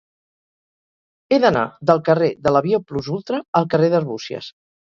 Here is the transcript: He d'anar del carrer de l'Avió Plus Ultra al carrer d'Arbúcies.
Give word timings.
He 1.29 1.39
d'anar 1.43 1.51
del 1.89 2.03
carrer 2.09 2.31
de 2.49 2.57
l'Avió 2.57 2.83
Plus 2.93 3.13
Ultra 3.19 3.45
al 3.61 3.73
carrer 3.75 3.93
d'Arbúcies. 3.97 4.53